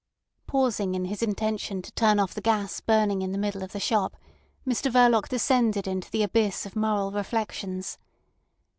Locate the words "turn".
1.91-2.19